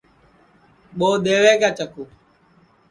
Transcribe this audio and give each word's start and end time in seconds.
ٻو 0.97 1.09
دؔیوے 1.23 1.53
کیا 1.61 1.69
چکُو 1.77 2.03